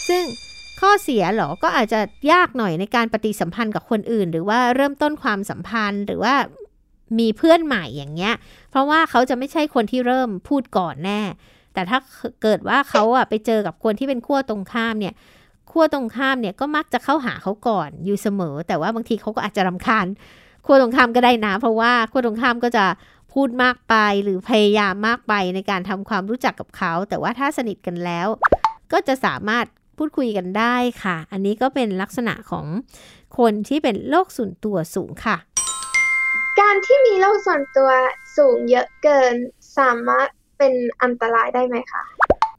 [0.08, 0.24] ซึ่ง
[0.80, 2.00] ข้อเสียหรอ ก็อาจจะ
[2.32, 6.36] ยากหน่อยในการปฏิสัมพันธ์กับคนอื่น หรือว่าเริ่มต้นความสัมพันธ์หรือว่า
[7.20, 8.34] มีเพื่อนใหม่อย่างเงี้ย
[8.72, 11.22] เพราะว่าเขาจะไม่ใช่คนที่เริ่มพูดก่อนแน่
[11.74, 12.00] แต่ถ้า
[12.44, 15.14] เกิดว่าเขาอะไปเจอกับคนที่เป็นขั้วตรงข้ามเนี่ย
[15.72, 20.08] ขั้วตรงข้ามเนี่ยก็มักจะเข้าหาเขาก่อนอยู่เสมอ แต่ว่าบางทีเขาก็อาจจะรำคาญ
[20.66, 22.86] ขั้วตรงข้ามก็ได้นะ เพราะว่าขั้วตรงข้ามก็จะ
[23.34, 28.28] พูดมากไปหรือพยายามมากไปในการทำความรู้จักกับเขา แต่ว่าถ้าสนิทกันแล้ว
[28.92, 29.66] ก็จะสามารถ
[29.98, 32.66] พูดคุยกันได้ค่ะ อันนี้ก็เป็นลักษณะของ
[33.38, 35.38] คนที่เป็นโลกส่วนตัวสูงค่ะ
[36.60, 37.90] การที่มีโลกส่วนตัว
[38.38, 39.36] สูงเยอะเกิน
[39.78, 42.04] สามารถเป็นอันตรายได้ไหมคะ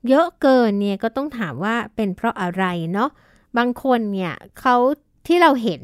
[0.08, 3.10] เยอะเกินเนี่ยก็ต้องถามว่าเป็นเพราะอะไรเนาะ
[3.58, 4.76] บางคนเนี่ยเขา
[5.26, 5.82] ที่เราเห็น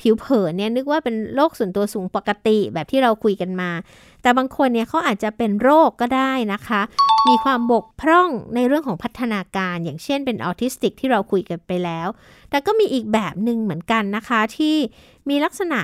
[0.00, 3.70] ผิวเผินเนี่ยนึกว่าเป็นโรคส่วนตัวสูงปกติแบบที่เราคุยกันมา
[4.22, 6.80] แต่บางคนเนี่ยเขาอาจจะเป็นโรคก็ได้นะคะ
[7.28, 12.08] มีความบกพร่องในเรื่องของพัฒนาการ อย่างเช่นเป็นออทิสติกที่เราคุยกันไปแล้ว
[12.50, 14.76] แต่ก็มีอีกแบบหนึ่งเหมือนกันนะคะที่
[15.28, 15.80] มีลักษณะ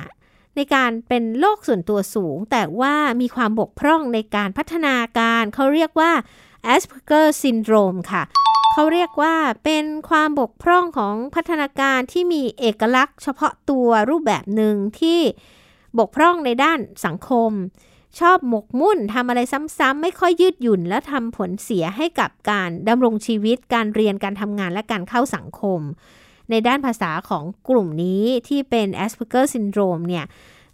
[0.56, 6.12] ในการเป็นโรคส่วนตัวสูง แต่ว่ามีความบกพร่องในการพัฒนาการเขาเรียกว่า
[6.74, 8.22] Asperger syndrome ค่ะ
[8.76, 9.34] เขาเรียกว่า
[9.64, 15.20] เป็นความบกพร่องของพัฒนาการที่มีเอกลักษณ์ เฉพาะตัวรูปแบบหนึ่งที่
[15.98, 17.50] บกพร่องในด้านสังคม
[18.20, 19.40] ชอบหมกมุ่นทำอะไร
[19.78, 25.80] ซ้ำๆไม่ค่อยยืดหยุ่น และทำผลเสียให้กับการดำรงชีวิต การเรียนการทำงานและการเข้าสังคม
[26.50, 30.24] ในด้านภาษาของกลุ่มนี้ที่เป็น Asperger syndrome เนี่ย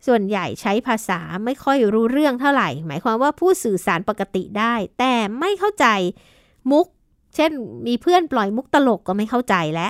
[0.07, 5.87] ส่วนใหญ่ใช้ภาษาไม่ค่อยรู้เรื่องเท่าไหร่ หมายความว่าผู้สื่อสารปกติได้ แต่ไม่เข้าใจ
[6.71, 6.87] มุก
[7.35, 7.51] เช่น
[7.87, 9.89] มีเพื่อนปล่อยมุกตลกก็ไม่เข้าใจและ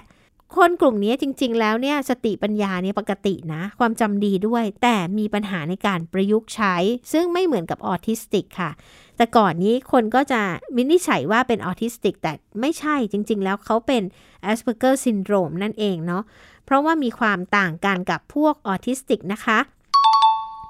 [0.56, 6.74] คนกลุ่มนี้จริง ๆ แล้วเนี่ยสติปัญญาเนี่ยปกตินะ ความจำดีด้วย แต่มีปัญหาในการประยุกต์ใช้
[7.12, 8.70] ซึ่งไม่เหมือนกับออทิสติกค่ะ
[9.16, 10.40] แต่ก่อนนี้คนก็จะ
[10.76, 14.02] มินิฉัยว่าเป็นออทิสติก แต่ไม่ใช่จริง ๆ แล้วเขาเป็น
[14.50, 16.22] Asperger syndrome นั่นเองเนาะ
[16.64, 19.58] เพราะว่ามีความต่างกันกับพวกออทิสติกนะคะ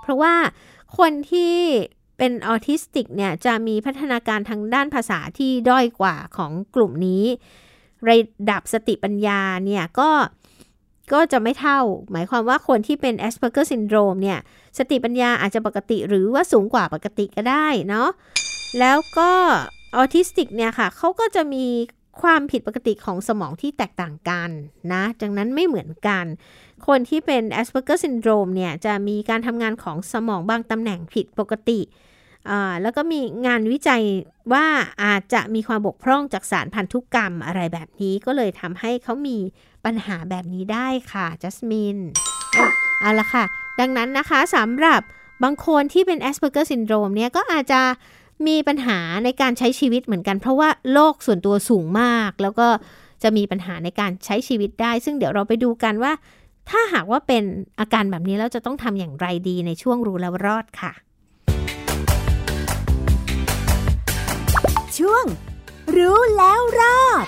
[0.02, 0.34] เพราะว่า
[0.98, 1.54] คนที่
[2.22, 7.24] เป็นออทิสติกเนี่ยจะมีพัฒนาการทางด้านภาษาที่ด้อยกว่าของกลุ่มนี้
[8.08, 8.18] ระ
[8.50, 10.10] ดับสติปัญญาเนี่ยก็
[11.12, 11.78] ก็จะไม่เท่า
[12.12, 14.38] หมายความว่าคนที่เป็น Asperger syndrome เนี่ย
[14.78, 18.08] สติปัญญาอาจจะปกติหรือว่าสูงกว่าปกติก็ได้เนาะ
[18.78, 19.30] แล้วก็
[19.96, 21.66] ออทิสติกเนี่ยค่ะเขาก็จะมี
[22.20, 24.50] ความผิดปกติของสมองที่แตกต่างกัน
[24.92, 26.24] นะดังนั้นไม่เหมือนกัน
[26.86, 31.80] คนที่เป็น Asperger syndrome เนี่ย จะมีการทำงานของสมองบางตำแหน่งผิดปกติ
[32.82, 34.02] แล้วก็มีงานวิจัย
[34.52, 34.66] ว่า
[35.04, 39.38] อาจจะมีความบกพร่องจากสารพันธุกรรมอะไรแบบนี้ ก็เลยทำให้เขามี
[39.84, 41.98] ปัญหาแบบนี้ได้ค่ะ จัสมิน
[43.00, 43.44] เอาละค่ะ
[43.80, 45.00] ดังนั้นนะคะสำหรับ
[45.42, 47.80] บางคนที่เป็น Asperger syndrome เนี่ย ก็อาจจะ
[48.48, 52.68] มีปัญหาในการใช้ชีวิตเหมือนกัน เพราะว่าโลกส่วนตัวสูงมาก แล้วก็
[53.22, 56.12] จะมีปัญหาในการใช้ชีวิตได้ ซึ่งเดี๋ยวเราไปดูกันว่า
[56.70, 57.44] ถ้าหากว่าเป็น
[57.80, 60.92] อาการแบบนี้แล้วจะต้องทำอย่างไรดีในช่วงรู้แล้วรอดค่ะ
[64.98, 65.24] ช่วง
[65.96, 67.26] รู้แล้วรอด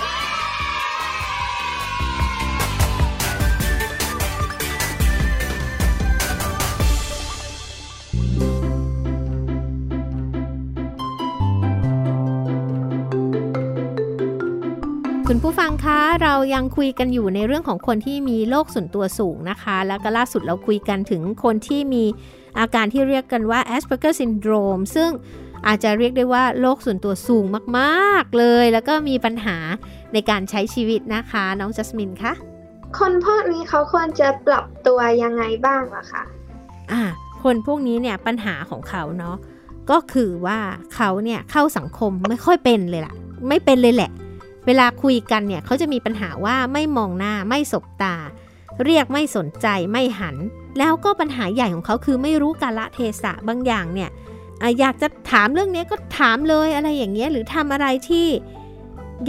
[15.34, 22.04] คุณผู้ฟังคะ เรายังคุยกันอยู่ในเรื่องของคนที่มีโรคส่วนตัวสูงนะคะ แล้วก็ล่าสุดเราคุยกันถึงคนที่มี
[22.58, 25.10] อาการที่เรียกกันว่า Asperger syndrome ซึ่ง
[25.66, 27.44] อาจจะเรียกได้ว่าโลกส่วนตัวสูง
[27.78, 29.56] มากๆเลย แล้วก็มีปัญหา
[30.12, 32.32] ในการใช้ชีวิตนะคะ น้องจัสมินคะ
[32.98, 36.22] คนพวกนี้เขาควรจะปรับตัวยังไงบ้างล่ะคะ
[36.92, 37.02] อ่า
[37.42, 39.36] คนพวกนี้เนี่ยปัญหาของเขาเนาะ
[39.90, 40.58] ก็คือว่า
[40.94, 43.14] เขาเนี่ยเข้าสังคมไม่ค่อยเป็นเลยล่ะ
[43.48, 44.12] ไม่เป็นเลยแหละ
[44.66, 48.14] เวลาคุยกันเนี่ยเขาจะมีปัญหาว่าไม่มองหน้าไม่สบตา
[48.85, 50.37] เรียกไม่สนใจไม่หัน
[50.79, 54.11] แล้วก็ปัญหาใหญ่ของเขาคือไม่รู้กาละเทศะบางอย่างเนี่ย
[54.81, 58.27] อยากจะถามเรื่องนี้ก็ถามเลยอะไรอย่างเงี้ยหรือทำอะไรที่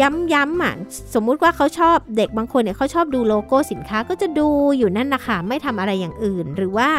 [0.01, 0.75] ย้ำๆอะ
[1.13, 6.89] สมมุติว่าเขาชอบเด็กบางคนเนี่ยเขาชอบดูโลโก้สินค้าก็จะดูอยู่นั่นนะคะไม่ทำอะไรอย่างอื่น หรือว่า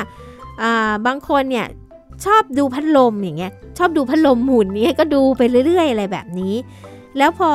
[1.07, 1.67] บางคนเนี่ย
[2.25, 6.55] ชอบดูพัดลมอย่างเงี้ยชอบดูพัดลมหมุนเนี้ก็ดูไปเรื่อย ๆ อะไรแบบนี้
[7.19, 7.51] แล้วพอ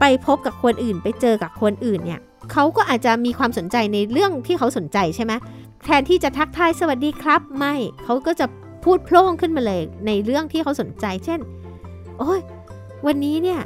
[0.00, 2.20] ไปพบกับคนอื่นไปเจอกับคนอื่นเนี่ย
[2.52, 5.32] เขาก็อาจจะมีความสนใจในเรื่องที่เขาสนใจใช่ไหม
[5.84, 8.46] แทนที่จะทักทายสวัสดีครับไม่เขาก็จะ
[8.84, 11.40] พูดโพล่งขึ้นมาเลยในเรื่องที่เขาสนใจ เช่น
[12.18, 12.40] โอ้ย
[13.06, 13.60] วันนี้เนี่ย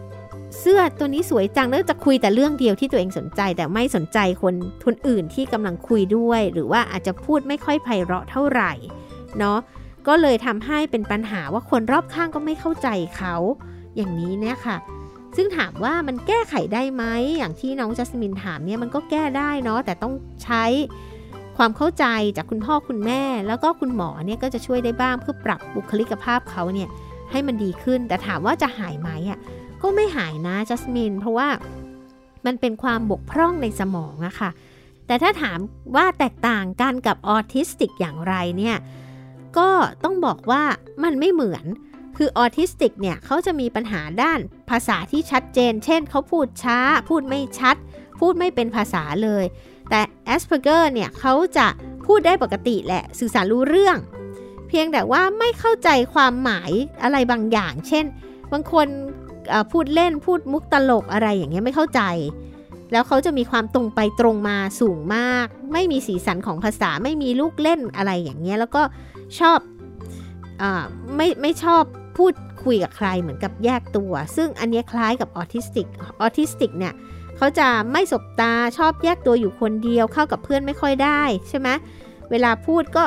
[0.58, 8.72] เสื้อตัวนี้สวยจังแล้วจะคุยแต่เรื่องเดียวที่ตัวเองสนใจ แต่ไม่สนใจคนคนอื่นที่กำลังคุยด้วย หรือว่าอาจจะพูดไม่ค่อยไพเราะเท่าไหร่
[9.38, 9.58] เนาะ
[10.06, 13.34] ก็เลยทำให้เป็นปัญหาว่าคนรอบข้างก็ไม่เข้าใจเขา
[13.96, 14.76] อย่างนี้เนี่ยค่ะ
[15.36, 17.04] ซึ่งถามว่ามันแก้ไขได้ไหม
[17.38, 20.12] อย่างที่น้องจัสมินถามเนี่ยมันก็แก้ได้เนาะแต่ต้อง
[20.44, 20.64] ใช้
[21.56, 22.04] ความเข้าใจ
[22.36, 26.88] จากคุณพ่อคุณแม่ แล้วก็คุณหมอเนี่ยก็จะช่วยได้บ้างเพื่อปรับบุคลิกภาพเขาเนี่ย
[27.30, 29.38] ให้มันดีขึ้น แต่ถามว่าจะหายไหมอะ
[29.82, 31.48] ก็ไม่หายนะจัสมินเพราะว่า
[32.46, 34.50] มันเป็นความบกพร่องในสมองอะค่ะ
[35.06, 35.58] แต่ถ้าถาม
[35.96, 38.76] ว่าแตกต่างกันกับออทิสติกอย่างไรเนี่ย
[39.58, 39.68] ก็
[40.04, 40.62] ต้องบอกว่า
[41.04, 41.64] มันไม่เหมือน
[42.16, 47.76] คือออทิสติกเนี่ยเขาจะมีปัญหาด้านภาษาที่ชัดเจน เช่นเขาพูดช้า พูดไม่ชัด
[48.20, 49.44] พูดไม่เป็นภาษาเลย
[49.90, 51.66] แต่ Asperger เนี่ยเขาจะ
[52.06, 53.96] พูดได้ปกติแหละ สื่อสารรู้เรื่อง
[54.68, 56.70] เพียงแต่ว่าไม่เข้าใจความหมาย
[57.02, 58.04] อะไรบางอย่าง เช่น
[58.52, 58.86] บางคน
[59.72, 62.02] พูดเล่นพูดมุกตลกอะไรอย่างเงี้ยไม่เข้าใจ
[62.92, 68.82] แล้วเขาจะมีความตรงไปตรงมาสูงมาก ไม่มีสีสันของภาษาไม่มีลูกเล่นอะไรอย่างเงี้ยแล้วก็
[69.38, 69.58] ชอบ
[70.62, 70.64] อ
[71.16, 71.82] ไม่ไม่ชอบ
[72.16, 75.86] พูดคุยกับใครเหมือนกับแยกตัว ซึ่งอันนี้คล้ายกับออทิสติก
[76.20, 76.94] ออทิสติกเนี่ย
[77.36, 81.68] เขาจะไม่สบตาชอบแยกตัวอยู่คนเดียวเข้ากับเพื่อนไม่ค่อยได้ใช่ไหม
[82.30, 83.04] เวลาพูดก็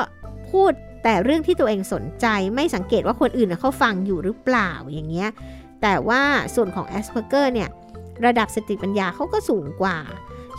[0.50, 5.30] พูดแต่เรื่องที่ตัวเองสนใจไม่สังเกตว่าคนอื่นเขาฟังอยู่หรือเปล่าอย่างเงี้ย
[5.82, 6.22] แต่ว่า
[6.54, 7.68] ส่วนของ Asperger เนี่ย
[8.26, 9.98] ระดับสติปัญญาเขาก็สูงกว่า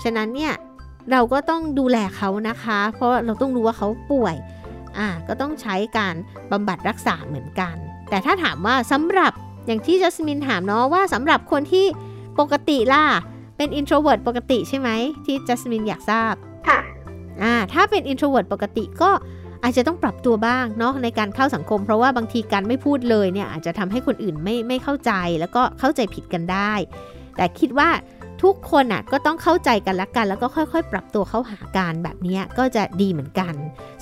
[0.04, 0.54] ฉะนั้นเนี่ย
[1.12, 4.36] เราก็ต้องดูแลเขานะคะ เพราะเราต้องรู้ว่าเขาป่วย
[4.98, 6.16] อ่า ก็ต้องใช้การ
[6.52, 7.76] บำบัดรักษาเหมือนกัน
[8.10, 9.32] แต่ถ้าถามว่าสำหรับ
[9.66, 11.86] อย่างที่จัสมินถามเนาะว่าสำหรับคนที่
[12.40, 13.04] ปกติล่ะ
[13.58, 14.90] เป็น introvert ปกติใช่ไหม
[15.26, 16.34] ที่จัสมินอยากทราบ
[16.68, 16.80] ค่ะ
[17.42, 19.12] อ่าถ้าเป็น introvert ปกติก็
[19.64, 26.74] อาจจะต้องปรับตัวบ้างเนาะในการเข้าสังคม เพราะว่าบางทีการไม่พูดเลยเนี่ยอาจจะทำให้คนอื่นไม่ไม่เข้าใจแล้วก็เข้าใจผิดกันได้
[27.38, 27.90] แต่คิดว่า
[28.44, 33.54] ทุกคนอะก็ต้องเข้าใจกันละกัน แล้วก็ค่อยๆ ปรับตัวเข้าหากันแบบนี้ก็จะดีเหมือนกัน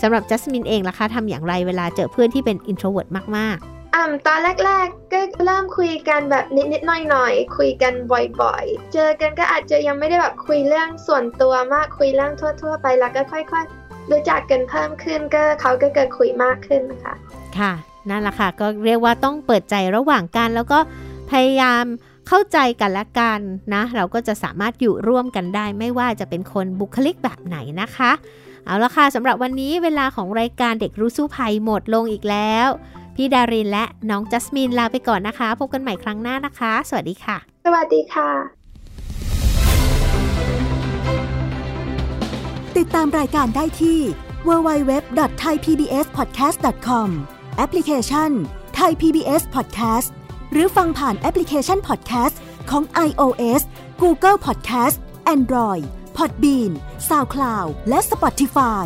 [0.02, 7.93] สำหรับจัสมินเองล่ะคะทำอย่างไรเวลาเจอเพื่อนที่เป็น introvert มากๆ อ่าตอนแรกๆ ก็เริ่มคุยกันแบบนิดๆหน่อยๆ คุยกัน
[8.41, 17.13] บ่อยๆ เจอกันก็อาจจะยังไม่ได้แบบคุยเรื่องส่วนตัวมากคุยเรื่องทั่ว ๆ ไปแล้วก็ค่อยๆ รู้จักกันเพิ่มขึ้นก็เขาก็เกิดคุยมากขึ้นค่ะ
[17.58, 17.73] ค่ะ
[18.10, 20.79] นั่นแหละค่ะก็เรียกว่าต้องเปิดใจระหว่างกันแล้วก็
[21.32, 21.84] พยายาม
[22.27, 23.39] เข้าใจกันและกัน
[23.73, 28.12] นะ เราก็จะสามารถอยู่ร่วมกันได้ ไม่ว่าจะเป็นคนบุคลิกแบบไหนนะคะ
[28.65, 32.67] เอาละค่ะสำหรับวันนี้เวลาของรายการเด็กรู้สู้ภัยหมดลงอีกแล้ว
[33.15, 38.30] พี่ดารินและน้องจัสมินลาไปก่อนนะคะ พบกันใหม่ครั้งหน้านะคะ สวัสดีค่ะ สวัสดีค่ะ
[42.78, 43.99] ติดตามรายการได้ที่
[44.47, 47.10] www.thaipbspodcast.com
[47.58, 48.32] แอปพลิเคชัน
[48.80, 50.10] Thai PBS Podcast
[50.52, 52.36] หรือฟังผ่านแอปพลิเคชัน Podcast
[52.69, 53.62] ของ iOS
[54.02, 54.97] Google Podcast
[55.36, 55.84] Android
[56.17, 56.71] Podbean
[57.10, 58.86] SoundCloud และ Spotify